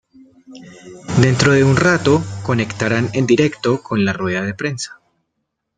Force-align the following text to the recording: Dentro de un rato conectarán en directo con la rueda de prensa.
Dentro 1.21 1.51
de 1.53 1.63
un 1.63 1.77
rato 1.77 2.23
conectarán 2.43 3.09
en 3.13 3.27
directo 3.27 3.83
con 3.83 4.03
la 4.03 4.13
rueda 4.13 4.41
de 4.41 4.55
prensa. 4.55 4.99